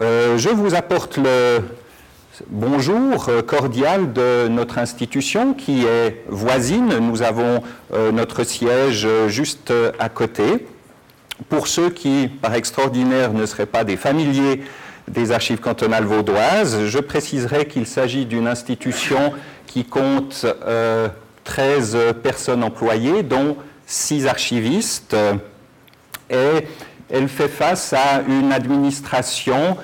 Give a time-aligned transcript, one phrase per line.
[0.00, 1.60] Euh, je vous apporte le
[2.48, 6.98] bonjour cordial de notre institution qui est voisine.
[7.00, 10.66] Nous avons euh, notre siège juste à côté.
[11.48, 14.62] Pour ceux qui, par extraordinaire, ne seraient pas des familiers
[15.08, 19.32] des archives cantonales vaudoises, je préciserai qu'il s'agit d'une institution
[19.66, 20.46] qui compte
[21.44, 25.16] 13 euh, personnes employées, dont 6 archivistes,
[26.30, 26.66] et
[27.10, 29.76] elle fait face à une administration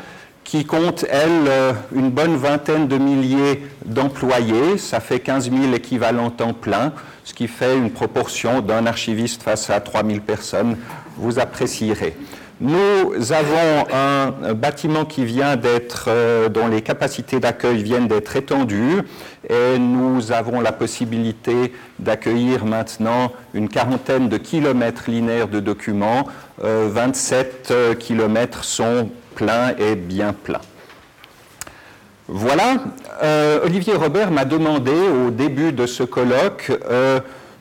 [0.45, 4.77] qui compte, elle, euh, une bonne vingtaine de milliers d'employés.
[4.78, 6.92] Ça fait 15 000 équivalents temps plein,
[7.24, 10.77] ce qui fait une proportion d'un archiviste face à 3 000 personnes.
[11.16, 12.16] Vous apprécierez.
[12.64, 19.02] Nous avons un bâtiment qui vient d'être, euh, dont les capacités d'accueil viennent d'être étendues,
[19.50, 26.27] et nous avons la possibilité d'accueillir maintenant une quarantaine de kilomètres linéaires de documents.
[26.56, 30.62] 27 euh, euh, kilomètres sont pleins et bien pleins.
[32.26, 32.76] Voilà,
[33.62, 34.95] Olivier Robert m'a demandé
[35.26, 36.73] au début de ce colloque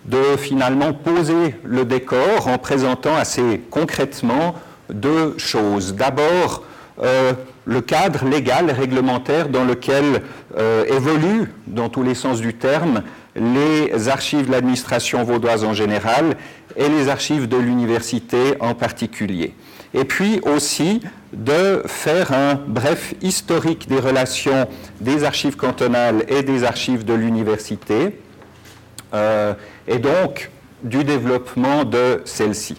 [0.06, 4.56] de finalement poser le décor en présentant assez concrètement
[4.90, 5.96] deux choses.
[5.96, 6.64] D'abord,
[7.02, 7.34] euh,
[7.66, 10.22] le cadre légal et réglementaire dans lequel
[10.58, 13.04] euh, évoluent, dans tous les sens du terme,
[13.36, 16.36] les archives de l'administration vaudoise en général
[16.76, 19.54] et les archives de l'université en particulier.
[19.94, 24.68] Et puis aussi de faire un bref historique des relations
[25.02, 28.20] des archives cantonales et des archives de l'université,
[29.14, 29.54] euh,
[29.88, 30.50] et donc
[30.84, 32.78] du développement de celles-ci.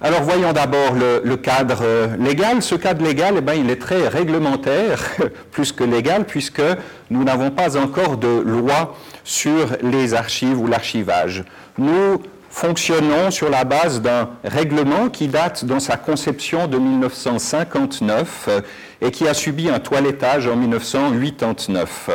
[0.00, 2.62] Alors voyons d'abord le, cadre euh, légal.
[2.62, 5.02] Ce cadre légal, eh ben, il est très réglementaire,
[5.50, 6.62] plus que légal, puisque
[7.10, 11.42] nous n'avons pas encore de loi sur les archives ou l'archivage.
[11.78, 18.60] Nous fonctionnons sur la base d'un règlement qui date dans sa conception de 1959 euh,
[19.00, 22.10] et qui a subi un toilettage en 1989.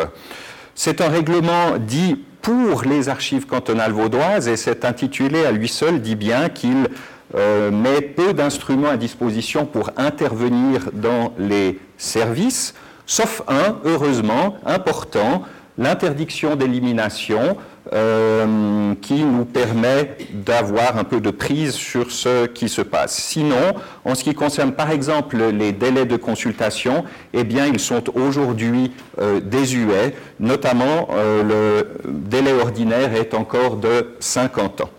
[0.73, 6.01] C'est un règlement dit pour les archives cantonales vaudoises et c'est intitulé à lui seul
[6.01, 6.89] dit bien qu'il
[7.35, 12.75] euh, met peu d'instruments à disposition pour intervenir dans les services,
[13.05, 15.43] sauf un, heureusement, important,
[15.77, 17.57] l'interdiction d'élimination,
[17.91, 23.15] euh, qui nous permet d'avoir un peu de prise sur ce qui se passe.
[23.15, 23.73] Sinon,
[24.05, 28.91] en ce qui concerne par exemple les délais de consultation, eh bien, ils sont aujourd'hui
[29.19, 34.89] euh, désuets, notamment le délai ordinaire est encore de 50 ans.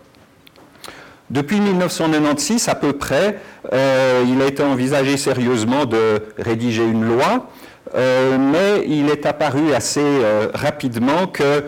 [1.31, 3.39] Depuis 1996 à peu près,
[3.73, 7.49] euh, il a été envisagé sérieusement de rédiger une loi,
[7.95, 11.63] euh, mais il est apparu assez euh, rapidement que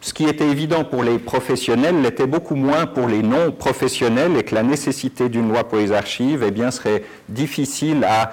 [0.00, 4.54] ce qui était évident pour les professionnels l'était beaucoup moins pour les non-professionnels et que
[4.54, 8.32] la nécessité d'une loi pour les archives eh bien, serait difficile à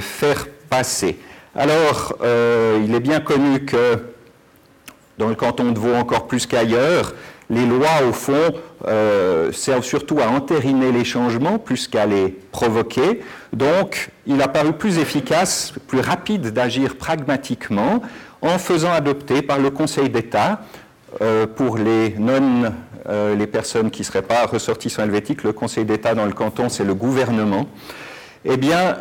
[0.00, 1.18] faire passer.
[1.54, 3.98] Alors, il est bien connu que
[5.18, 7.12] dans le canton de Vaud encore plus qu'ailleurs,
[7.50, 8.54] les lois, au fond,
[8.86, 13.20] euh, servent surtout à entériner les changements plus qu'à les provoquer.
[13.52, 18.00] Donc, il a paru plus efficace, plus rapide d'agir pragmatiquement
[18.42, 20.62] en faisant adopter par le Conseil d'État,
[21.20, 22.72] euh, pour les non,
[23.08, 26.68] euh, les personnes qui ne seraient pas ressortissants helvétiques, le Conseil d'État dans le canton,
[26.68, 27.66] c'est le gouvernement,
[28.44, 28.96] eh bien,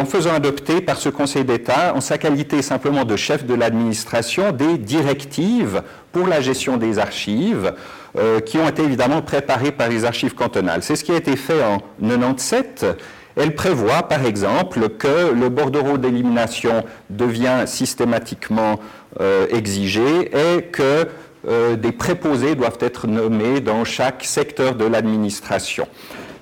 [0.00, 4.52] en faisant adopter par ce Conseil d'État, en sa qualité simplement de chef de l'administration,
[4.52, 5.82] des directives
[6.12, 7.72] pour la gestion des archives,
[8.18, 10.82] euh, qui ont été évidemment préparées par les archives cantonales.
[10.82, 12.86] C'est ce qui a été fait en 97.
[13.36, 18.80] Elle prévoit, par exemple, que le bordereau d'élimination devient systématiquement
[19.20, 21.06] euh, exigé et que
[21.46, 25.86] euh, des préposés doivent être nommés dans chaque secteur de l'administration.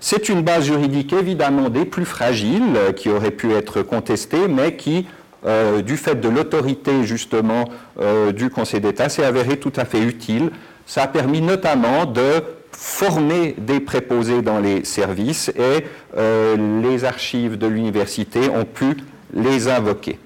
[0.06, 5.06] C'est une base juridique évidemment des plus fragiles qui aurait pu être contestée, mais qui
[5.46, 7.64] euh, du fait de l'autorité justement
[7.98, 10.50] euh, du Conseil d'État, s'est avéré tout à fait utile.
[10.84, 15.86] Ça a permis notamment de former des préposés dans les services et
[16.18, 18.98] euh, les archives de l'université ont pu
[19.32, 20.18] les invoquer.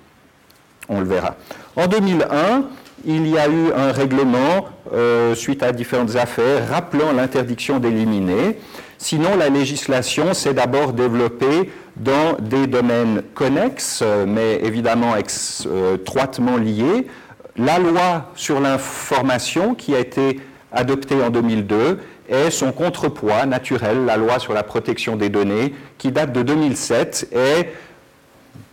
[0.89, 1.37] On le verra.
[1.77, 2.65] En 2001,
[3.05, 4.71] il y a eu un règlement,
[5.37, 8.59] suite à différentes affaires, rappelant l'interdiction d'éliminer.
[8.99, 15.15] Sinon, la législation s'est d'abord développée dans des domaines connexes, mais évidemment
[15.67, 17.07] euh, étroitement liés.
[17.57, 20.41] La loi sur l'information qui a été
[20.73, 26.11] adoptée en 2002 et son contrepoids naturel, la loi sur la protection des données, qui
[26.11, 27.69] date de 2007 et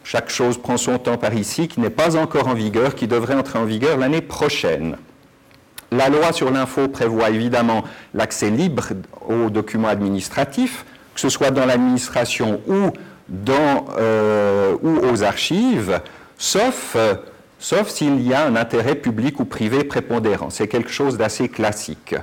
[0.04, 3.36] chaque chose prend son temps par ici, qui n'est pas encore en vigueur, qui devrait
[3.36, 4.98] entrer en vigueur l'année prochaine.
[5.98, 7.84] La loi sur l'info prévoit évidemment
[8.14, 8.88] l'accès libre
[9.28, 12.92] aux documents administratifs, que ce soit dans l'administration ou
[13.28, 16.00] ou aux archives,
[16.38, 16.96] sauf,
[17.58, 20.52] sauf s'il y a un intérêt public ou privé prépondérant.
[20.52, 22.16] C'est quelque chose d'assez classique.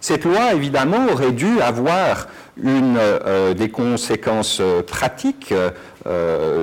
[0.00, 2.28] Cette loi, évidemment, aurait dû avoir
[2.62, 2.98] une,
[3.56, 5.52] des conséquences pratiques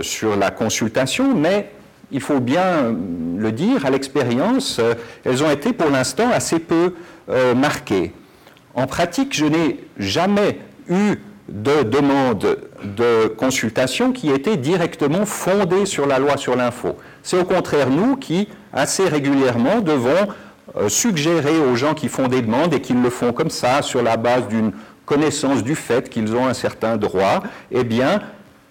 [0.01, 1.69] sur la consultation, mais
[2.11, 2.95] il faut bien
[3.38, 4.94] le dire, à l'expérience, euh,
[5.25, 6.94] elles ont été pour l'instant assez peu
[7.29, 8.13] euh, marquées.
[8.75, 10.59] En pratique, je n'ai jamais
[10.89, 11.15] eu
[11.50, 16.97] de demande de consultation qui était directement fondée sur la loi sur l'info.
[17.21, 20.27] C'est au contraire nous qui, assez régulièrement, devons
[20.77, 24.01] euh, suggérer aux gens qui font des demandes et qui le font comme ça, sur
[24.01, 24.71] la base d'une
[25.05, 28.21] connaissance du fait qu'ils ont un certain droit, eh bien,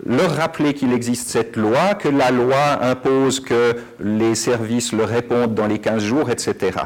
[0.04, 5.54] leur rappeler qu'il existe cette loi, que la loi impose que les services le répondent
[5.54, 6.78] dans les 15 jours, etc.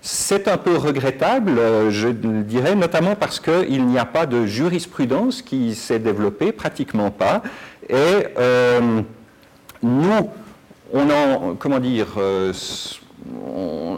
[0.00, 5.40] C'est un peu regrettable, euh, je dirais, notamment parce qu'il n'y a pas de jurisprudence
[5.40, 7.42] qui s'est développée, pratiquement pas.
[7.88, 9.00] Et euh,
[9.82, 10.30] nous,
[10.92, 12.52] on en, comment dire, euh,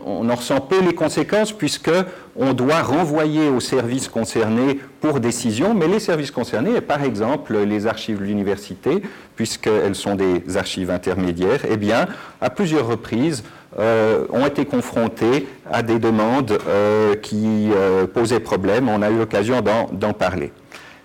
[0.06, 1.90] en ressent peu les conséquences puisque
[2.36, 7.86] on doit renvoyer aux services concernés pour décision, mais les services concernés, par exemple les
[7.86, 9.02] archives de l'université,
[9.34, 12.06] puisqu'elles sont des archives intermédiaires, eh bien,
[12.40, 13.42] à plusieurs reprises,
[13.78, 18.88] euh, ont été confrontés à des demandes euh, qui euh, posaient problème.
[18.88, 20.52] On a eu l'occasion d'en parler.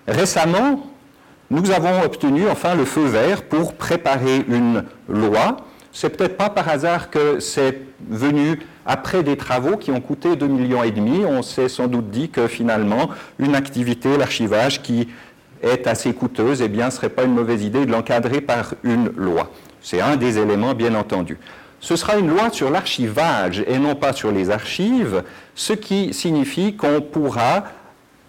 [0.07, 0.87] Récemment,
[1.49, 5.57] nous avons obtenu enfin le feu vert pour préparer une loi
[5.91, 10.47] c'est peut-être pas par hasard que c'est venu après des travaux qui ont coûté 2,5
[10.47, 11.25] millions et demi.
[11.25, 15.07] On s'est sans doute dit que finalement, une activité, l'archivage, qui
[15.61, 19.11] est assez coûteuse, eh bien, ce serait pas une mauvaise idée de l'encadrer par une
[19.15, 19.51] loi.
[19.81, 21.37] C'est un des éléments, bien entendu.
[21.79, 25.23] Ce sera une loi sur l'archivage et non pas sur les archives,
[25.55, 27.63] ce qui signifie qu'on pourra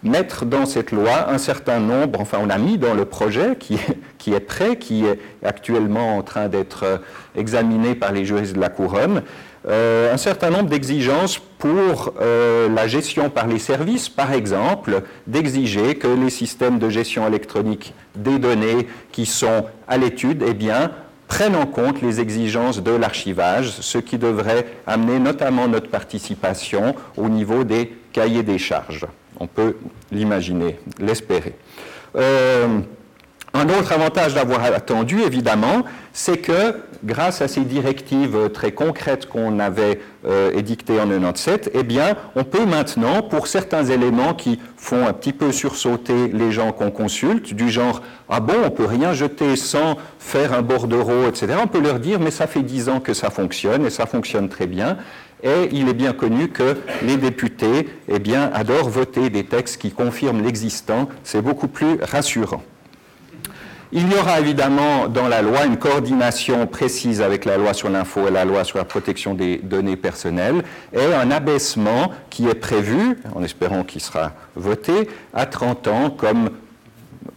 [0.01, 3.79] mettre dans cette loi un certain nombre, enfin on a mis dans le projet qui,
[4.17, 6.97] qui est prêt, qui est actuellement en train d'être euh,
[7.35, 9.23] examiné par les juristes de la couronne,
[9.69, 16.07] un certain nombre d'exigences pour euh, la gestion par les services, par exemple, d'exiger que
[16.07, 20.91] les systèmes de gestion électronique des données qui sont à l'étude, eh bien,
[21.29, 27.29] prennent en compte les exigences de l'archivage, ce qui devrait amener notamment notre participation au
[27.29, 29.07] niveau des cahiers des charges.
[29.39, 29.77] On peut
[30.11, 31.55] l'imaginer, l'espérer.
[32.15, 32.79] Euh,
[33.53, 39.59] un autre avantage d'avoir attendu, évidemment, c'est que grâce à ces directives très concrètes qu'on
[39.59, 45.05] avait euh, édictées en 97, eh bien, on peut maintenant, pour certains éléments qui font
[45.05, 49.13] un petit peu sursauter les gens qu'on consulte, du genre ah bon, on peut rien
[49.13, 51.53] jeter sans faire un bordereau, etc.
[51.61, 54.49] On peut leur dire mais ça fait dix ans que ça fonctionne et ça fonctionne
[54.49, 54.97] très bien.
[55.43, 59.91] Et il est bien connu que les députés eh bien, adorent voter des textes qui
[59.91, 61.09] confirment l'existant.
[61.23, 62.63] C'est beaucoup plus rassurant.
[63.95, 68.27] Il y aura évidemment dans la loi une coordination précise avec la loi sur l'info
[68.27, 70.63] et la loi sur la protection des données personnelles
[70.93, 76.49] et un abaissement qui est prévu, en espérant qu'il sera voté, à 30 ans comme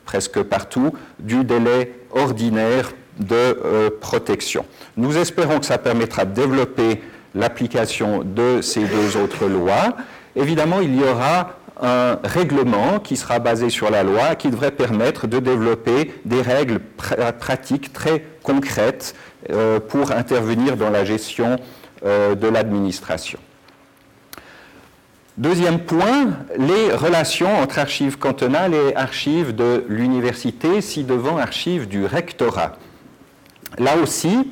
[0.07, 4.65] presque partout du délai ordinaire de euh, protection.
[4.97, 7.03] Nous espérons que ça permettra de développer
[7.35, 9.95] l'application de ces deux autres lois.
[10.35, 15.27] Évidemment, il y aura un règlement qui sera basé sur la loi, qui devrait permettre
[15.27, 16.81] de développer des règles
[17.39, 19.15] pratiques très concrètes
[19.51, 21.59] euh, pour intervenir dans la gestion
[22.05, 23.39] euh, de l'administration.
[25.37, 32.07] Deuxième point, les relations entre archives cantonales et archives de l'université, si devant archives du
[32.07, 32.79] rectorat.
[33.79, 34.51] Là aussi,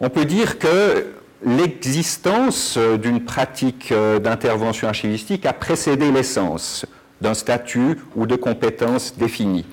[0.00, 1.06] on peut dire que
[1.44, 6.86] l'existence euh, d'une pratique euh, d'intervention archivistique a précédé l'essence
[7.20, 9.66] d'un statut ou de compétences définies.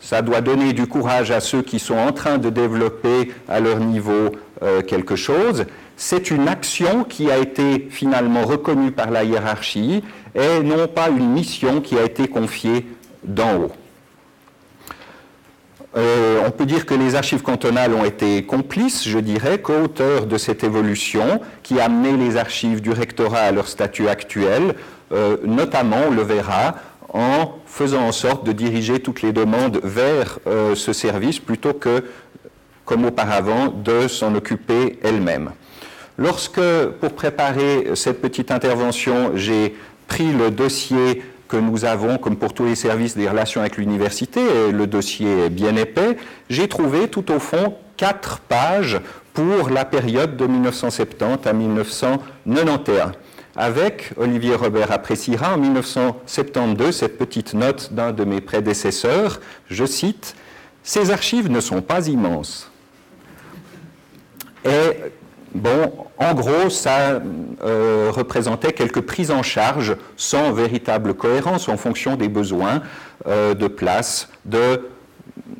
[0.00, 3.80] Ça doit donner du courage à ceux qui sont en train de développer à leur
[3.80, 4.30] niveau
[4.62, 5.66] euh, quelque chose.
[5.96, 10.02] C'est une action qui a été finalement reconnue par la hiérarchie
[10.34, 12.86] et non pas une mission qui a été confiée
[13.22, 13.72] d'en haut.
[15.96, 20.38] Euh, on peut dire que les archives cantonales ont été complices, je dirais, co-auteurs de
[20.38, 24.74] cette évolution qui a amené les archives du rectorat à leur statut actuel,
[25.12, 26.76] euh, notamment, on le verra,
[27.12, 32.04] en faisant en sorte de diriger toutes les demandes vers euh, ce service plutôt que,
[32.84, 35.50] comme auparavant, de s'en occuper elle-même.
[36.18, 36.60] Lorsque,
[37.00, 39.74] pour préparer cette petite intervention, j'ai
[40.06, 44.40] pris le dossier que nous avons, comme pour tous les services, des relations avec l'université,
[44.40, 46.16] et le dossier est bien épais,
[46.48, 49.00] j'ai trouvé tout au fond quatre pages
[49.34, 53.12] pour la période de 1970 à 1991
[53.56, 60.34] avec, Olivier Robert appréciera, en 1972, cette petite note d'un de mes prédécesseurs, je cite,
[60.82, 62.70] Ces archives ne sont pas immenses.
[65.54, 67.20] Bon, en gros, ça
[67.64, 72.82] euh, représentait quelques prises en charge sans véritable cohérence en fonction des besoins
[73.26, 74.28] euh, de place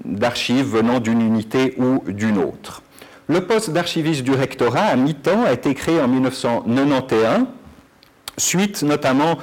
[0.05, 2.83] d'archives venant d'une unité ou d'une autre.
[3.29, 7.47] Le poste d'archiviste du rectorat à mi-temps a été créé en 1991,
[8.37, 9.39] suite notamment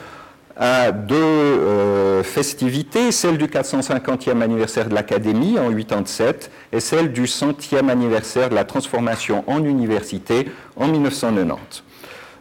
[0.59, 7.23] à deux euh, festivités, celle du 450e anniversaire de l'Académie en 87 et celle du
[7.23, 11.83] 100e anniversaire de la transformation en université en 1990.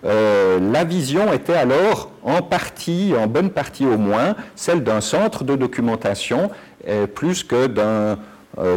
[0.05, 5.45] Euh, la vision était alors en partie, en bonne partie au moins, celle d'un centre
[5.45, 6.51] de documentation
[6.89, 8.19] euh, plus que d'un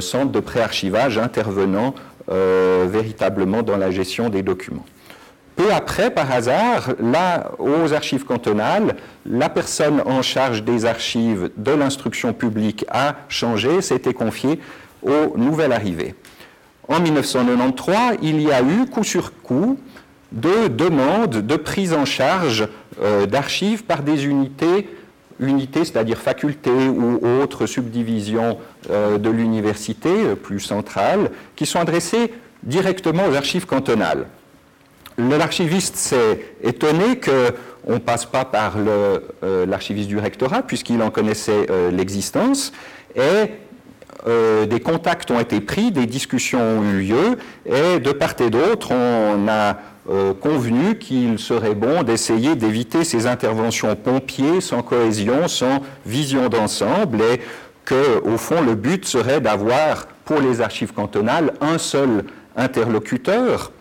[0.01, 1.95] centre de préarchivage intervenant
[2.31, 4.85] euh, véritablement dans la gestion des documents.
[5.59, 11.71] Peu après, par hasard, là, aux archives cantonales, la personne en charge des archives de
[11.71, 14.61] l'instruction publique a changé, s'était confiée
[15.03, 16.15] aux nouvelles arrivées.
[16.87, 19.77] En 1993, il y a eu coup sur coup
[20.31, 22.65] de demandes de prise en charge
[23.01, 24.87] euh, d'archives par des unités,
[25.41, 32.31] unités c'est-à-dire facultés ou autres subdivisions euh, de l'université euh, plus centrale, qui sont adressées
[32.63, 34.25] directement aux archives cantonales.
[35.19, 41.67] L'archiviste s'est étonné qu'on ne passe pas par euh, l'archiviste du rectorat, puisqu'il en connaissait
[41.91, 42.71] l'existence,
[43.15, 43.51] et
[44.25, 48.91] des contacts ont été pris, des discussions ont eu lieu, et de part et d'autre,
[48.91, 49.77] on a
[50.41, 57.39] convenu qu'il serait bon d'essayer d'éviter ces interventions pompiers sans cohésion, sans vision d'ensemble, et
[58.23, 62.23] au fond, le but serait d'avoir pour les archives cantonales un seul
[62.55, 63.71] interlocuteur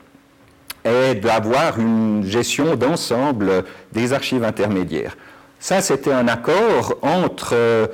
[1.23, 5.17] d'avoir une gestion d'ensemble des archives intermédiaires.
[5.61, 7.87] Ça, c'était un accord entre, euh,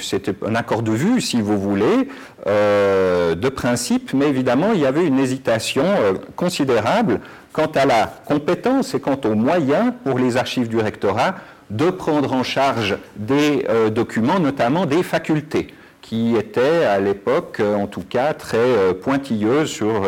[0.00, 2.08] c'était un accord de vue, si vous voulez,
[2.46, 7.20] euh, de principe, mais évidemment, il y avait une hésitation euh, considérable
[7.52, 11.34] quant à la compétence et quant aux moyens pour les archives du rectorat
[11.68, 15.68] de prendre en charge des documents, notamment des facultés,
[16.02, 20.02] qui étaient à l'époque, en tout cas, très pointilleuses sur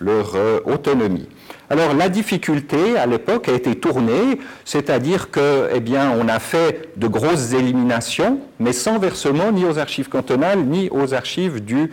[0.00, 0.34] leur
[0.64, 1.28] autonomie.
[1.72, 5.80] Alors la difficulté à l'époque a été tournée, c'est-à-dire que, eh
[6.20, 11.14] on a fait de grosses éliminations, mais sans versement ni aux archives cantonales ni aux
[11.14, 11.90] archives du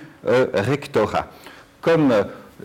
[0.54, 1.28] rectorat.
[1.80, 2.14] Comme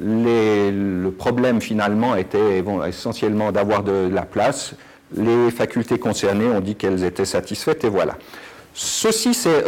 [0.02, 4.74] le problème finalement était essentiellement d'avoir de la place,
[5.16, 8.16] les facultés concernées ont dit qu'elles étaient satisfaites et voilà.
[8.74, 9.62] Ceci s'est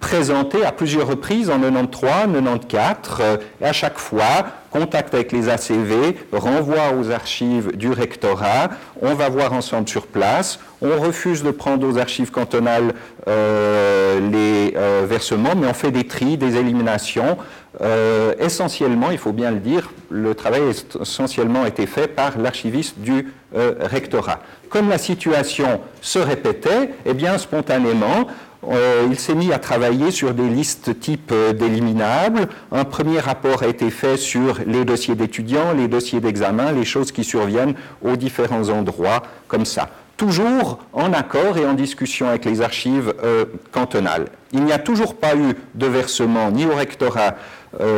[0.00, 4.46] représenté à plusieurs reprises en 93, 94, euh, et à chaque fois,
[4.78, 10.58] contact avec les ACV, renvoi aux archives du rectorat, on va voir ensemble sur place,
[10.82, 12.92] on refuse de prendre aux archives cantonales
[13.28, 17.36] euh, les euh, versements, mais on fait des tris, des éliminations.
[18.40, 23.26] essentiellement, il faut bien le dire, le travail a essentiellement été fait par l'archiviste du
[23.80, 24.40] rectorat.
[24.68, 28.26] Comme la situation se répétait, eh bien, spontanément,
[28.68, 32.48] euh, il s'est mis à travailler sur des listes type euh, d'éliminables.
[32.72, 37.12] Un premier rapport a été fait sur les dossiers d'étudiants, les dossiers d'examen, les choses
[37.12, 39.88] qui surviennent aux différents endroits comme ça.
[40.16, 44.26] Toujours en accord et en discussion avec les archives euh, cantonales.
[44.52, 47.34] Il n'y a toujours pas eu de versement ni au rectorat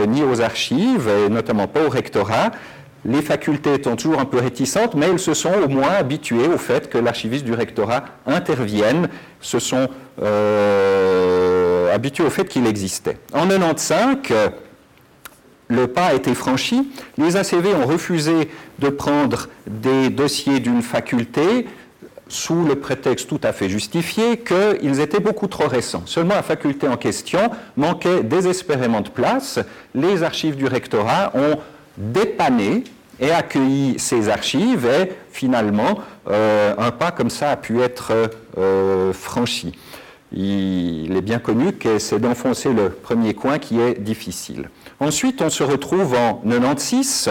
[0.09, 2.51] ni aux archives, et notamment pas au rectorat
[3.05, 6.59] les facultés étant toujours un peu réticentes, mais elles se sont au moins habituées au
[6.59, 9.09] fait que l'archiviste du rectorat intervienne,
[9.41, 9.89] se sont
[10.21, 13.19] euh, habituées au fait qu'il existait.
[13.33, 14.53] En 1995,
[15.69, 16.91] le pas a été franchi.
[17.19, 21.67] Les ACV ont refusé de prendre des dossiers d'une faculté
[22.29, 26.03] sous le prétexte tout à fait justifié qu'ils étaient beaucoup trop récents.
[26.05, 29.59] Seulement la faculté en question manquait désespérément de place.
[29.95, 31.59] Les archives du rectorat ont
[31.99, 32.85] dépanné
[33.21, 38.13] et accueilli ces archives et finalement euh, un pas comme ça a pu être
[38.57, 39.73] euh, franchi.
[40.33, 44.69] Il est bien connu que c'est d'enfoncer le premier coin qui est difficile.
[45.01, 47.31] Ensuite, on se retrouve en 96.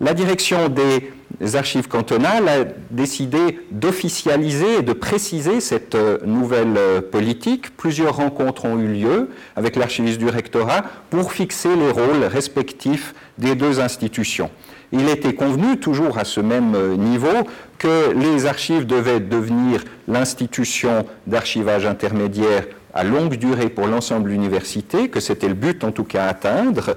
[0.00, 1.12] La direction des
[1.54, 7.76] archives cantonales a décidé d'officialiser et de préciser cette euh, nouvelle politique.
[7.76, 13.54] Plusieurs rencontres ont eu lieu avec l'archiviste du rectorat pour fixer les rôles respectifs des
[13.54, 14.50] deux institutions.
[14.92, 17.46] Il était convenu, toujours à ce même euh, niveau,
[17.78, 25.08] que les archives devaient devenir l'institution d'archivage intermédiaire à longue durée pour l'ensemble de l'université,
[25.08, 26.96] que c'était le but en tout cas à atteindre.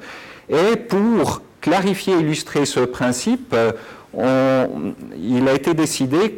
[0.49, 3.55] Et pour clarifier, illustrer ce principe,
[4.15, 6.33] il a été décidé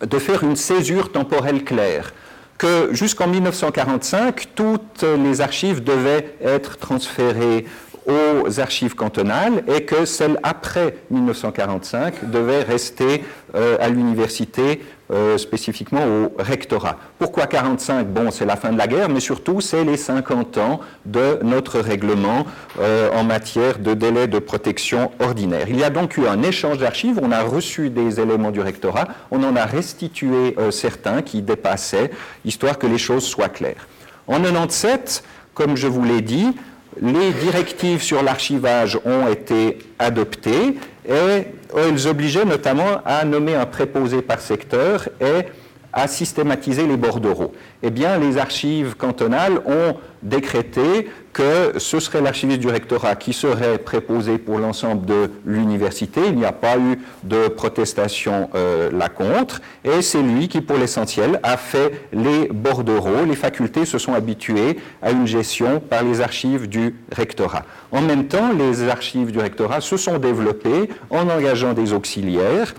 [0.00, 2.12] de faire une césure temporelle claire
[2.58, 7.66] que jusqu'en 1945, toutes les archives devaient être transférées
[8.06, 13.24] aux archives cantonales et que celles après 1945 devaient rester
[13.54, 16.96] euh, à l'université euh, spécifiquement au rectorat.
[17.18, 20.80] Pourquoi 45 Bon, c'est la fin de la guerre, mais surtout, c'est les 50 ans
[21.04, 22.46] de notre règlement
[22.80, 25.66] euh, en matière de délai de protection ordinaire.
[25.68, 29.08] Il y a donc eu un échange d'archives, on a reçu des éléments du rectorat,
[29.30, 32.10] on en a restitué euh, certains qui dépassaient,
[32.46, 33.86] histoire que les choses soient claires.
[34.26, 36.54] En 97, comme je vous l'ai dit,
[37.00, 40.76] les directives sur l'archivage ont été adoptées
[41.08, 41.46] et
[41.76, 45.46] elles obligeaient notamment à nommer un préposé par secteur et
[45.94, 47.52] à systématiser les bordereaux.
[47.82, 53.78] Eh bien, les archives cantonales ont décrété que ce serait l'archiviste du rectorat qui serait
[53.78, 56.20] préposé pour l'ensemble de l'université.
[56.26, 59.60] Il n'y a pas eu de protestation euh, là contre.
[59.84, 63.24] Et c'est lui qui, pour l'essentiel, a fait les bordereaux.
[63.26, 67.64] Les facultés se sont habituées à une gestion par les archives du rectorat.
[67.92, 72.74] En même temps, les archives du rectorat se sont développées en engageant des auxiliaires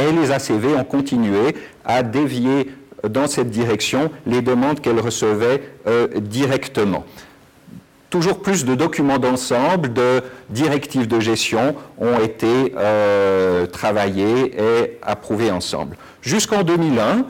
[0.00, 1.54] et les ACV ont continué
[1.84, 2.70] à dévier
[3.08, 7.04] dans cette direction les demandes qu'elles recevaient euh, directement.
[8.10, 15.52] Toujours plus de documents d'ensemble, de directives de gestion ont été euh, travaillés et approuvés
[15.52, 15.96] ensemble.
[16.20, 17.24] Jusqu'en 2001,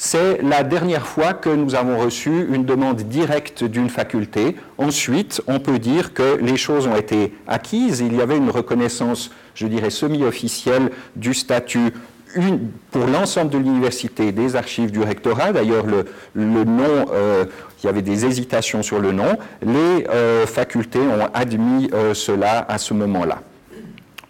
[0.00, 4.54] c'est la dernière fois que nous avons reçu une demande directe d'une faculté.
[4.78, 7.98] Ensuite, on peut dire que les choses ont été acquises.
[7.98, 11.92] Il y avait une reconnaissance, je dirais, semi-officielle du statut
[12.92, 15.52] pour l'ensemble de l'université des archives du rectorat.
[15.52, 17.46] D'ailleurs, le, nom, euh,
[17.82, 19.36] il y avait des hésitations sur le nom.
[19.62, 23.42] Les euh, facultés ont admis euh, cela à ce moment-là.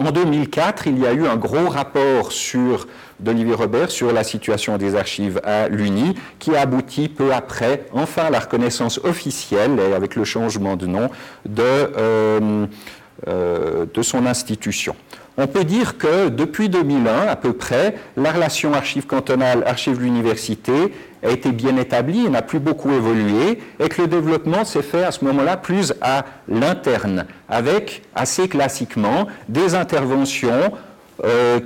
[0.00, 2.86] En 2004, il y a eu un gros rapport sur
[3.20, 8.24] d'Olivier Robert sur la situation des archives à l'UNI, qui a abouti peu après, enfin,
[8.24, 11.10] à la reconnaissance officielle, avec le changement de nom,
[11.46, 12.66] de,
[13.26, 14.94] de son institution.
[15.40, 20.92] On peut dire que depuis 2001 à peu près, la relation archive cantonale, archive l'université
[21.22, 25.12] a été bien établie n'a plus beaucoup évolué, et que le développement s'est fait à
[25.12, 30.68] ce moment-là plus à l'interne, avec assez classiquement des interventions euh,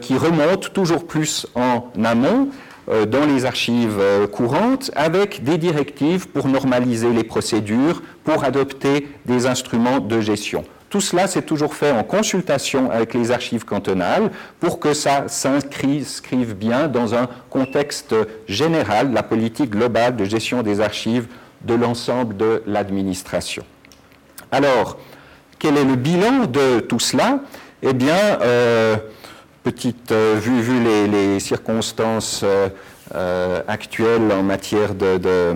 [0.01, 2.49] qui remontent toujours plus en amont
[2.89, 9.07] euh, dans les archives euh, courantes, avec des directives pour normaliser les procédures, pour adopter
[9.25, 10.65] des instruments de gestion.
[10.91, 16.57] Tout cela, c'est toujours fait en consultation avec les archives cantonales pour que ça s'inscrive
[16.57, 18.17] bien dans un contexte
[18.49, 21.29] général, la politique globale de gestion des archives
[21.65, 23.63] de l'ensemble de l'administration.
[24.51, 24.99] Alors,
[25.61, 27.39] quel est le bilan de tout cela?
[27.81, 28.97] Eh bien, euh,
[29.63, 35.55] petite euh, vue, vu les, circonstances euh, actuelles en matière de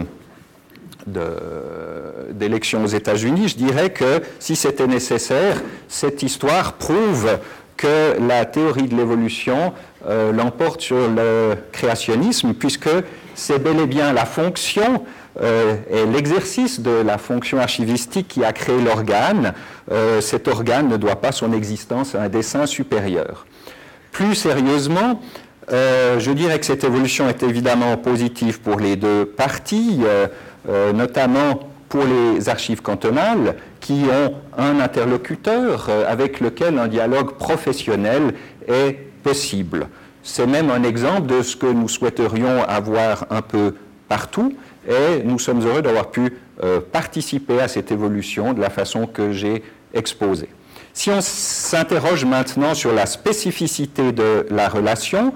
[2.32, 7.38] d'élections aux États-Unis, je dirais que si c'était nécessaire, cette histoire prouve
[7.76, 9.72] que la théorie de l'évolution
[10.06, 12.88] euh, l'emporte sur le créationnisme, puisque
[13.34, 15.04] c'est bel et bien la fonction
[15.42, 19.52] euh, et l'exercice de la fonction archivistique qui a créé l'organe.
[19.90, 23.46] Euh, cet organe ne doit pas son existence à un dessin supérieur.
[24.16, 25.20] Plus sérieusement,
[25.70, 30.00] je dirais que cette évolution est évidemment positive pour les deux parties.
[30.68, 37.34] Euh, notamment pour les archives cantonales, qui ont un interlocuteur euh, avec lequel un dialogue
[37.34, 38.34] professionnel
[38.66, 39.86] est possible.
[40.24, 43.76] C'est même un exemple de ce que nous souhaiterions avoir un peu
[44.08, 44.56] partout,
[44.88, 49.30] et nous sommes heureux d'avoir pu euh, participer à cette évolution de la façon que
[49.30, 49.62] j'ai
[49.94, 50.48] exposée.
[50.96, 55.34] Si on s'interroge maintenant sur la spécificité de la relation,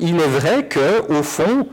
[0.00, 1.68] il est vrai que, au fond,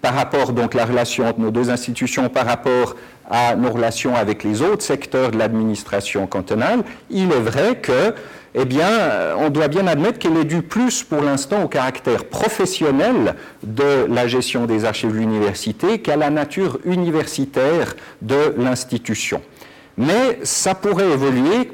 [0.00, 2.96] par rapport donc la relation entre nos deux institutions, par rapport
[3.30, 8.14] à nos relations avec les autres secteurs de l'administration cantonale, il est vrai que,
[8.54, 8.88] eh bien,
[9.36, 14.26] on doit bien admettre qu'elle est due plus pour l'instant au caractère professionnel de la
[14.26, 19.42] gestion des archives de l'université qu'à la nature universitaire de l'institution.
[19.98, 21.72] Mais ça pourrait évoluer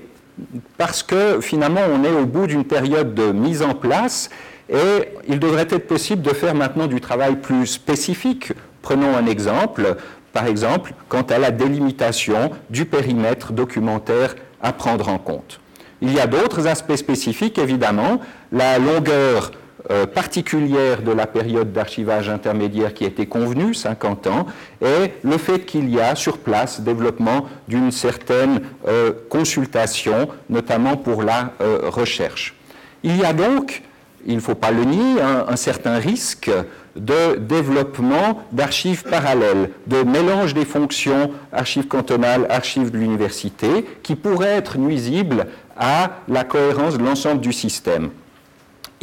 [0.78, 4.30] parce que finalement on est au bout d'une période de mise en place
[4.68, 8.52] et il devrait être possible de faire maintenant du travail plus spécifique.
[8.82, 9.96] Prenons un exemple,
[10.32, 15.60] par exemple, quant à la délimitation du périmètre documentaire à prendre en compte.
[16.00, 18.20] Il y a d'autres aspects spécifiques, évidemment,
[18.52, 19.52] la longueur
[19.90, 24.46] euh, particulière de la période d'archivage intermédiaire qui été convenue, 50 ans,
[24.80, 31.22] et le fait qu'il y a sur place développement d'une certaine euh, consultation, notamment pour
[31.22, 32.54] la euh, recherche.
[33.02, 33.82] Il y a donc
[34.26, 36.50] il ne faut pas le nier, un, certain risque
[36.96, 44.56] de développement d'archives parallèles, de mélange des fonctions archives cantonales, archives de l'université, qui pourraient
[44.56, 48.10] être nuisibles à la cohérence de l'ensemble du système.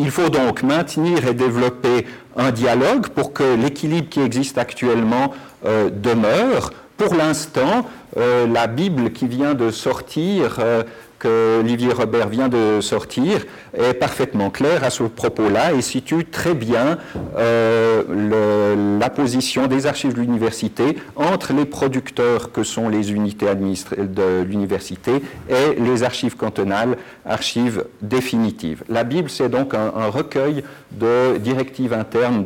[0.04, 5.32] Il faut donc maintenir et développer un dialogue pour que l'équilibre qui existe actuellement
[5.64, 6.72] euh, demeure.
[6.98, 7.86] Pour l'instant,
[8.18, 10.84] euh, la Bible qui vient de sortir euh,
[11.20, 13.46] que Olivier Robert vient de sortir
[13.78, 16.98] est parfaitement clair à ce propos-là et situe très bien
[17.38, 24.42] euh, la position des archives de l'université entre les producteurs que sont les unités de
[24.42, 28.84] l'université et les archives cantonales, archives définitives.
[28.90, 32.46] La Bible, c'est donc un, recueil de directives internes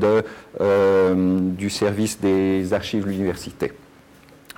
[1.58, 3.72] du service des archives de l'université.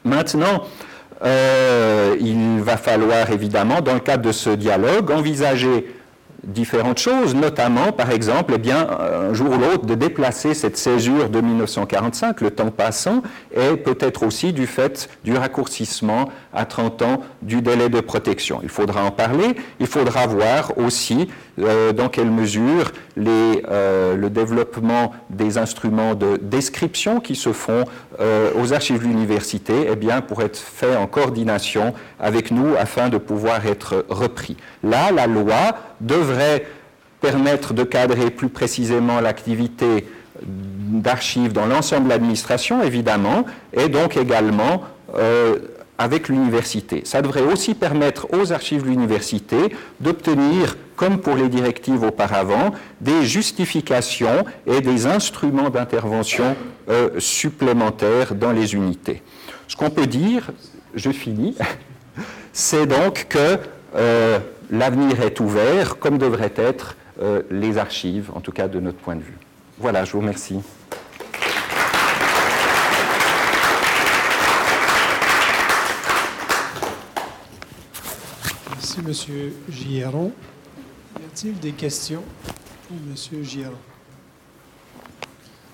[0.03, 0.63] Maintenant,
[1.23, 5.87] euh, il va falloir évidemment, dans le cadre de ce dialogue, envisager
[6.43, 11.29] différentes choses, notamment, par exemple, eh bien, un jour ou l'autre, de déplacer cette césure
[11.29, 13.21] de 1945, le temps passant,
[13.55, 18.59] et peut-être aussi du fait du raccourcissement à 30 ans du délai de protection.
[18.63, 21.27] Il faudra en parler, il faudra voir aussi
[21.59, 27.83] euh, dans quelle mesure euh, le développement des instruments de description qui se font
[28.19, 33.09] euh, aux archives de l'université eh bien, pourrait être fait en coordination avec nous afin
[33.09, 34.55] de pouvoir être repris.
[34.83, 36.65] Là, la loi devrait
[37.21, 40.07] permettre de cadrer plus précisément l'activité
[40.43, 44.83] d'archives dans l'ensemble de l'administration, évidemment, et donc également
[45.97, 47.01] avec l'université.
[47.05, 49.57] Ça devrait aussi permettre aux archives de l'université
[49.99, 56.57] d'obtenir, comme pour les directives auparavant, des justifications et des instruments d'intervention
[56.89, 59.21] euh, supplémentaires dans les unités.
[59.67, 60.49] Ce qu'on peut dire,
[60.95, 61.55] je finis,
[62.51, 63.59] c'est donc que
[63.95, 64.39] euh,
[64.71, 69.15] l'avenir est ouvert, comme devraient être euh, les archives, en tout cas de notre point
[69.15, 69.37] de vue.
[69.77, 70.59] Voilà, je vous remercie.
[78.71, 80.33] Merci, Monsieur Giron.
[81.19, 82.23] Y a-t-il des questions
[82.87, 83.73] pour Monsieur Giron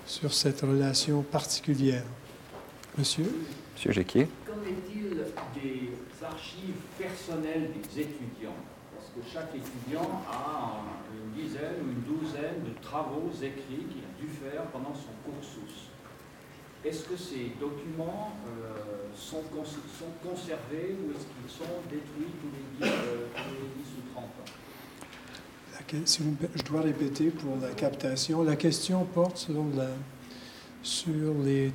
[0.06, 2.04] sur cette relation particulière?
[2.98, 3.30] Monsieur?
[3.74, 4.30] Monsieur Jequier.
[4.46, 5.18] Qu'en est-il
[5.54, 5.92] des
[6.24, 8.56] archives personnelles des étudiants?
[9.16, 10.82] Que chaque étudiant a
[11.14, 15.90] une dizaine ou une douzaine de travaux écrits qu'il a dû faire pendant son cursus.
[16.86, 22.88] Est-ce que ces documents euh, sont, sont, conservés ou est-ce qu'ils sont détruits tous les
[22.88, 24.54] 10, euh, ou 30 ans?
[26.56, 28.44] Je dois répéter pour la captation.
[28.44, 29.88] La question porte sur, la,
[30.82, 31.72] sur les.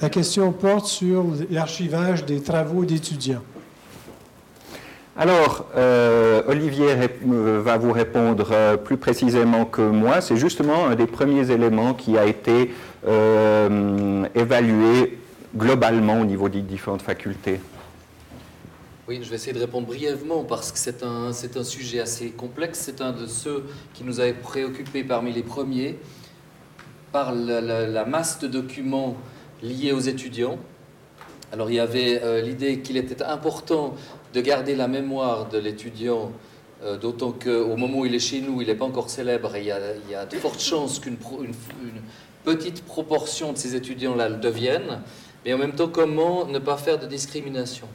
[0.00, 3.42] La question porte sur l'archivage des travaux d'étudiants.
[5.16, 6.90] Alors, euh, Olivier
[7.26, 10.20] euh, va vous répondre euh, plus précisément que moi.
[10.20, 12.72] C'est justement un des premiers éléments qui a été
[14.34, 15.18] évalué
[15.56, 17.58] globalement au niveau des différentes facultés.
[19.08, 22.28] Oui, je vais essayer de répondre brièvement parce que c'est un, c'est un sujet assez
[22.28, 22.80] complexe.
[22.84, 25.96] C'est un de ceux qui nous avait préoccupés parmi les premiers
[27.10, 29.16] par la masse de documents
[29.62, 30.58] liés aux étudiants.
[31.52, 33.94] Alors il y avait l'idée qu'il était important
[34.34, 36.30] de garder la mémoire de l'étudiant,
[36.82, 39.60] euh, d'autant qu'au moment où il est chez nous, il n'est pas encore célèbre et
[39.60, 41.16] il y a, de fortes chances qu'une
[42.44, 45.00] petite proportion de ces étudiants-là le deviennent,
[45.46, 47.88] mais en même temps, comment ne pas faire de discrimination?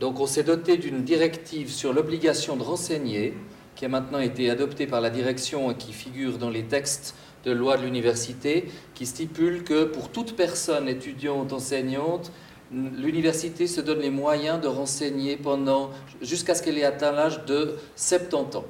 [0.00, 3.34] Donc on s'est doté d'une directive sur l'obligation de renseigner,
[3.74, 7.52] qui a maintenant été adoptée par la direction et qui figure dans les textes de
[7.52, 12.32] loi de l'université, qui stipule que pour toute personne étudiante, enseignante,
[12.72, 17.76] l'université se donne les moyens de renseigner pendant jusqu'à ce qu'elle ait atteint l'âge de
[17.94, 18.64] 70 ans.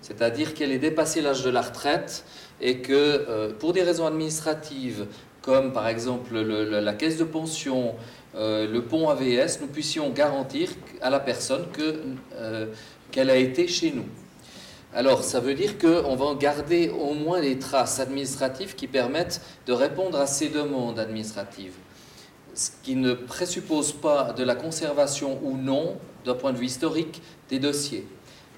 [0.00, 2.24] C'est-à-dire qu'elle ait dépassé l'âge de la retraite
[2.60, 5.06] et que euh, pour des raisons administratives,
[5.42, 7.94] comme par exemple la caisse de pension,
[8.36, 10.70] euh, le pont AVS, nous puissions garantir
[11.00, 11.66] à la personne
[12.34, 12.66] euh,
[13.10, 14.06] qu'elle a été chez nous.
[14.94, 19.72] Alors, ça veut dire qu'on va garder au moins des traces administratives qui permettent de
[19.72, 21.74] répondre à ces demandes administratives
[22.56, 27.22] ce qui ne présuppose pas de la conservation ou non, d'un point de vue historique,
[27.50, 28.06] des dossiers.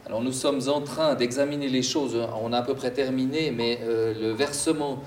[0.07, 3.81] Alors nous sommes en train d'examiner les choses, on a à peu près terminé, mais
[3.83, 5.03] euh, le versement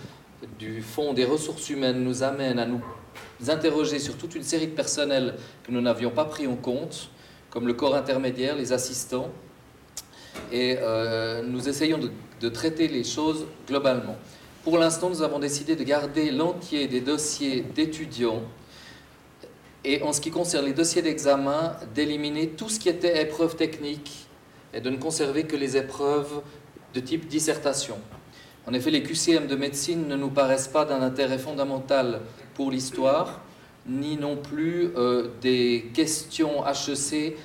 [0.60, 2.84] du Fonds des ressources humaines nous amène à nous
[3.48, 7.10] interroger sur toute une série de personnels que nous n'avions pas pris en compte,
[7.50, 9.30] comme le corps intermédiaire, les assistants,
[10.52, 12.00] et euh, nous essayons
[12.40, 14.16] de traiter les choses globalement.
[14.64, 18.44] Pour l'instant, nous avons décidé de garder l'entier des dossiers d'étudiants
[19.84, 24.28] et en ce qui concerne les dossiers d'examen, d'éliminer tout ce qui était épreuves techniques
[24.74, 26.42] et de ne conserver que les épreuves
[26.94, 27.98] de type dissertation.
[28.68, 32.22] En effet, les QCM de médecine ne nous paraissent pas d'un intérêt fondamental
[32.62, 33.40] pour l'histoire,
[33.88, 37.36] ni non plus euh, des questions HEC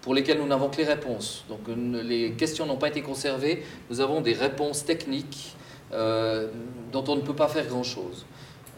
[0.00, 1.44] pour lesquelles nous n'avons que les réponses.
[1.48, 5.56] Donc euh, les questions n'ont pas été conservées, nous avons des réponses techniques
[5.92, 6.46] euh,
[6.92, 8.24] dont on ne peut pas faire grand-chose.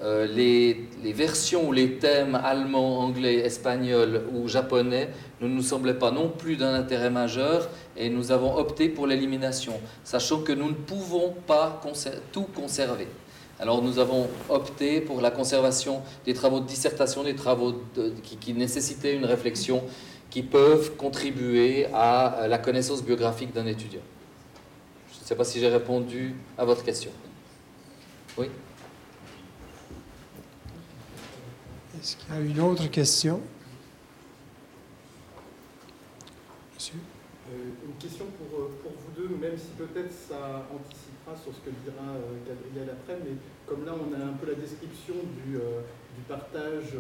[0.02, 5.10] les, versions ou les thèmes allemands, anglais, espagnol ou japonais
[5.42, 9.74] ne nous semblaient pas non plus d'un intérêt majeur et nous avons opté pour l'élimination,
[10.02, 11.78] sachant que nous ne pouvons pas
[12.32, 13.06] tout conserver.
[13.60, 17.74] Alors nous avons opté pour la conservation des travaux de dissertation, des travaux
[18.40, 19.84] qui, nécessitaient une réflexion,
[20.30, 24.02] qui peuvent contribuer à la connaissance biographique d'un étudiant.
[25.12, 27.12] Je ne sais pas si j'ai répondu à votre question.
[28.36, 28.46] Oui?
[31.98, 33.40] Est-ce qu'il y a une autre question?
[36.74, 36.98] Monsieur?
[37.50, 40.66] Euh, Une question pour, euh, pour, vous deux, même si peut-être ça
[41.32, 44.60] sur ce que dira euh, Gabriel après, mais comme là on a un peu la
[44.60, 46.92] description du, du partage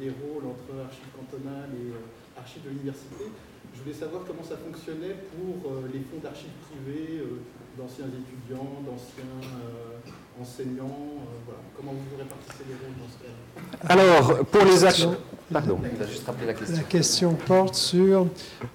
[0.00, 1.92] des rôles entre archives cantonales et
[2.38, 3.28] archives de l'université,
[3.74, 7.20] je voulais savoir comment ça fonctionnait pour les fonds d'archives privés
[7.76, 9.44] d'anciens étudiants, d'anciens
[10.40, 11.60] enseignants voilà.
[11.76, 15.16] Comment vous répartissez les rôles dans ce cas Alors, pour les archives...
[15.52, 15.78] Pardon.
[16.44, 16.76] La question.
[16.76, 18.26] la question porte sur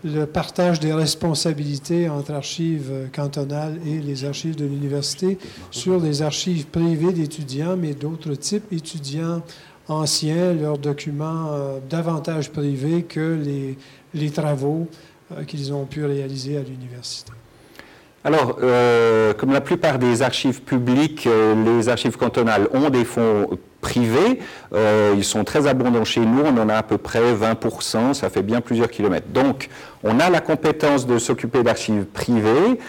[0.05, 5.37] le partage des responsabilités entre archives cantonales et les archives de l'université
[5.69, 9.41] sur les archives privées d'étudiants, mais d'autres types étudiants
[9.89, 13.77] anciens, leurs documents euh, davantage privés que les,
[14.13, 14.87] les travaux
[15.31, 17.33] euh, qu'ils ont pu réaliser à l'université.
[18.23, 23.49] Alors, euh, comme la plupart des archives publiques, euh, les archives cantonales ont des fonds
[23.81, 24.39] privés.
[24.75, 26.43] Euh, ils sont très abondants chez nous.
[26.45, 28.13] On en a à peu près 20%.
[28.13, 29.29] Ça fait bien plusieurs kilomètres.
[29.33, 29.69] Donc,
[30.03, 32.79] on a la compétence de s'occuper d'archives privées.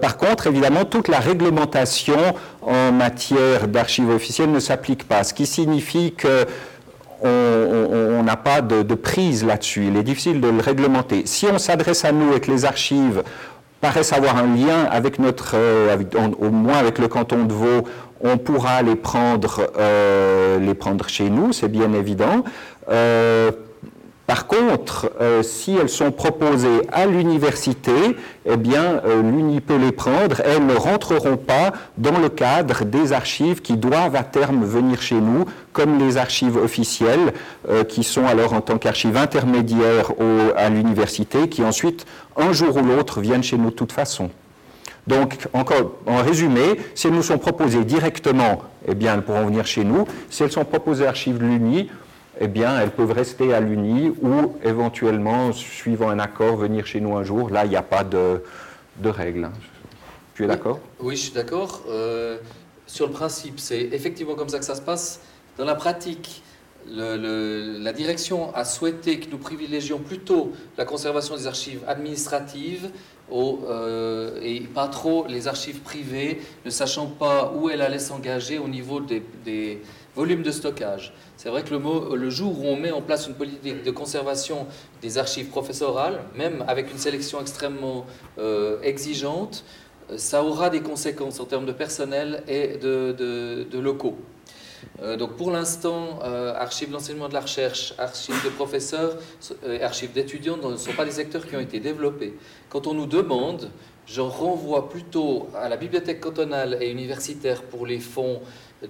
[0.00, 2.18] par contre, évidemment, toute la réglementation
[2.62, 5.24] en matière d'archives officielles ne s'applique pas.
[5.24, 6.46] Ce qui signifie que
[7.22, 9.88] on n'a pas de, de, prise là-dessus.
[9.88, 11.24] Il est difficile de le réglementer.
[11.26, 13.22] Si on s'adresse à nous avec les archives
[13.80, 15.96] paraissent avoir un lien avec notre, euh,
[16.38, 17.84] au moins avec le canton de Vaud,
[18.20, 22.44] on pourra les prendre, euh, les prendre chez nous, c'est bien évident.
[22.90, 23.50] Euh,
[24.30, 27.90] par contre, euh, si elles sont proposées à l'université,
[28.46, 30.40] eh bien, euh, l'Uni peut les prendre.
[30.44, 35.16] Elles ne rentreront pas dans le cadre des archives qui doivent à terme venir chez
[35.16, 37.32] nous, comme les archives officielles,
[37.68, 40.12] euh, qui sont alors en tant qu'archives intermédiaires
[40.56, 44.30] à l'université, qui ensuite, un jour ou l'autre, viennent chez nous de toute façon.
[45.08, 49.66] Donc, encore, en résumé, si elles nous sont proposées directement, eh bien, elles pourront venir
[49.66, 50.06] chez nous.
[50.28, 51.90] Si elles sont proposées archives de l'Uni,
[52.40, 57.14] eh bien, elles peuvent rester à l'UNI ou éventuellement, suivant un accord, venir chez nous
[57.16, 57.50] un jour.
[57.50, 58.42] Là, il n'y a pas de,
[58.96, 59.50] de règles.
[60.34, 60.80] Tu es d'accord?
[61.00, 61.82] Oui, je suis d'accord.
[61.88, 62.38] Euh,
[62.86, 65.20] sur le principe, c'est effectivement comme ça que ça se passe.
[65.58, 66.42] Dans la pratique,
[66.88, 72.90] la direction a souhaité que nous privilégions plutôt la conservation des archives administratives
[73.32, 78.66] euh, et pas trop les archives privées, ne sachant pas où elle allait s'engager au
[78.66, 79.82] niveau des, des
[80.14, 81.12] volumes de stockage.
[81.36, 84.66] C'est vrai que le, jour où on met en place une politique de conservation
[85.02, 88.06] des archives professorales, même avec une sélection extrêmement
[88.38, 89.64] euh, exigeante,
[90.10, 94.18] euh, ça aura des conséquences en termes de personnel et de, locaux.
[95.02, 99.16] Euh, donc pour l'instant, archives d'enseignement de la recherche, archives de professeurs,
[99.82, 102.34] archives d'étudiants ne sont pas des secteurs qui ont été développés.
[102.68, 103.70] Quand on nous demande,
[104.06, 108.40] je renvoie plutôt à la bibliothèque cantonale et universitaire pour les fonds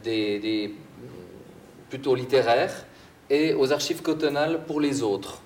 [0.02, 0.74] des
[1.88, 2.86] plutôt littéraires,
[3.30, 5.42] et aux archives cotonales pour les autres.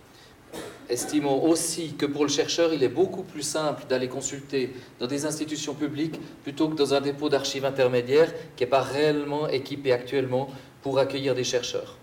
[0.89, 5.25] Estimons aussi que pour le chercheur, il est beaucoup plus simple d'aller consulter dans des
[5.25, 10.49] institutions publiques plutôt que dans un dépôt d'archives intermédiaires qui n'est pas réellement équipé actuellement
[10.83, 11.97] pour accueillir des chercheurs.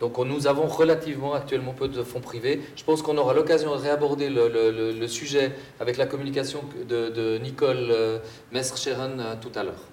[0.00, 2.62] Donc nous avons relativement actuellement peu de fonds privés.
[2.74, 8.18] Je pense qu'on aura l'occasion de réaborder le, sujet avec la communication de, Nicole euh,
[8.50, 9.89] Mestre-Cheran euh, tout à l'heure.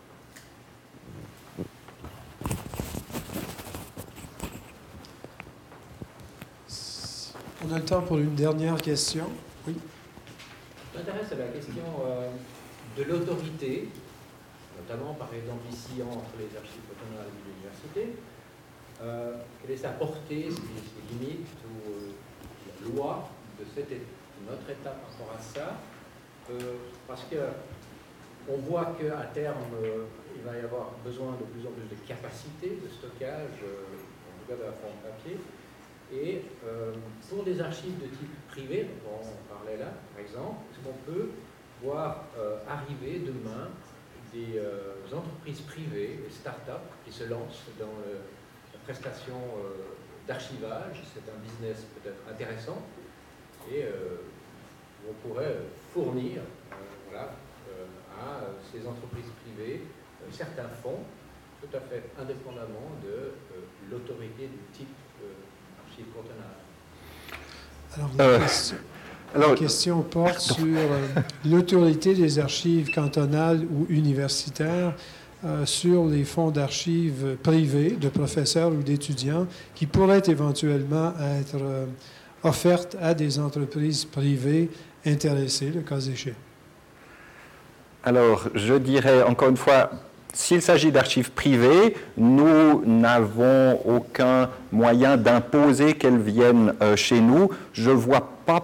[7.65, 9.25] On a le temps pour une dernière question.
[9.65, 9.75] Oui.
[10.93, 12.29] Je m'intéresse à la question euh,
[12.95, 13.89] de l'autorité,
[14.77, 18.21] notamment par exemple ici entre les archives cantonales et l'université.
[19.01, 22.11] Euh, quelle est sa portée, ses, limites ou euh,
[22.69, 23.27] la loi
[23.59, 25.79] de, notre État par rapport à ça?
[27.07, 27.37] Parce que
[28.47, 29.73] on voit qu'à terme,
[30.35, 34.47] il va y avoir besoin de plus en plus de capacités de stockage, en tout
[34.47, 35.37] cas de la forme papier.
[36.13, 36.93] Et euh,
[37.29, 41.29] pour des archives de type privé, on parlait là, par exemple, est-ce qu'on peut
[41.83, 42.25] voir
[42.67, 43.69] arriver demain
[44.33, 44.59] des
[45.13, 47.93] entreprises privées, des start-up qui se lancent dans
[48.73, 49.35] la prestation
[50.27, 51.03] d'archivage?
[51.13, 52.81] C'est un business peut-être intéressant
[53.71, 53.85] et
[55.07, 55.57] on pourrait
[55.93, 56.41] fournir
[57.11, 57.33] voilà,
[58.19, 58.41] à
[58.71, 59.83] ces entreprises privées
[60.31, 61.03] certains fonds
[61.61, 63.31] tout à fait indépendamment de euh,
[63.89, 64.93] l'autorité du type
[65.99, 67.95] euh.
[67.95, 68.77] Alors, la, euh, question,
[69.35, 70.65] alors, la question porte sur
[71.45, 74.93] l'autorité des archives cantonales ou universitaires
[75.65, 81.87] sur les fonds d'archives privés de professeurs ou d'étudiants qui pourraient éventuellement être
[82.43, 84.69] offertes à des entreprises privées
[85.05, 86.35] intéressées, le cas échéant.
[88.03, 89.91] Alors, je dirais encore une fois,
[90.37, 97.49] s'il s'agit d'archives privées, nous n'avons aucun moyen d'imposer qu'elles viennent euh, chez nous.
[97.73, 98.63] Je ne vois pas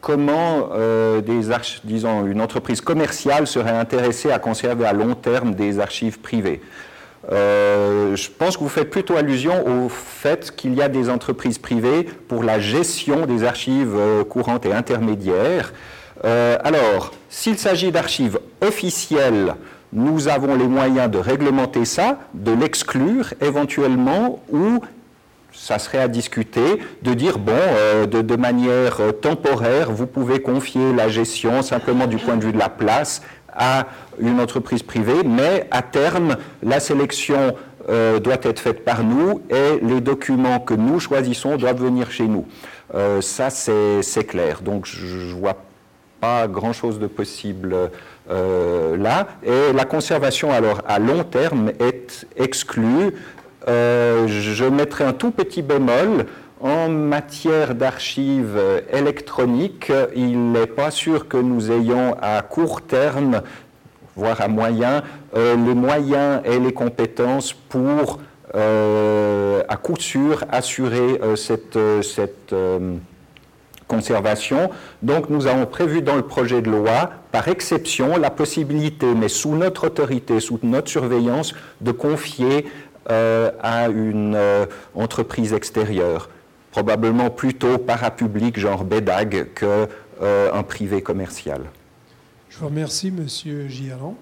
[0.00, 6.62] comment euh, une entreprise commerciale serait intéressée à conserver à long terme des archives privées.
[7.30, 11.58] Euh, je pense que vous faites plutôt allusion au fait qu'il y a des entreprises
[11.58, 13.98] privées pour la gestion des archives
[14.30, 15.74] courantes et intermédiaires.
[16.22, 19.54] alors, s'il s'agit d'archives officielles,
[19.94, 24.80] nous avons les moyens de réglementer ça, de l'exclure éventuellement, ou
[25.52, 30.92] ça serait à discuter, de dire, bon, euh, de, manière euh, temporaire, vous pouvez confier
[30.92, 33.22] la gestion simplement du point de vue de la place
[33.56, 33.86] à
[34.18, 37.54] une entreprise privée, mais à terme, la sélection
[37.88, 42.26] euh, doit être faite par nous et les documents que nous choisissons doivent venir chez
[42.26, 42.46] nous.
[43.20, 44.60] ça, c'est clair.
[44.60, 45.56] Donc, je ne vois
[46.20, 47.76] pas grand-chose de possible
[48.30, 49.26] euh, là.
[49.42, 53.14] Et la conservation, alors, à long terme, est exclue.
[53.68, 56.26] Euh, je mettrai un tout petit bémol.
[56.60, 58.58] En matière d'archives
[58.90, 63.42] électroniques, il n'est pas sûr que nous ayons à court terme,
[64.16, 65.02] voire à moyen,
[65.36, 68.20] euh, les moyens et les compétences pour,
[68.54, 72.54] à coup sûr, assurer cette, cette
[73.88, 74.70] conservation.
[75.02, 79.54] Donc nous avons prévu dans le projet de loi, par exception, la possibilité, mais sous
[79.54, 82.66] notre autorité, sous notre surveillance, de confier
[83.10, 86.28] euh, à une euh, entreprise extérieure,
[86.70, 89.86] probablement plutôt parapublic, genre BEDAG, qu'un
[90.22, 91.62] euh, privé commercial.
[92.50, 93.26] Je vous remercie, M.
[93.68, 94.12] Giron.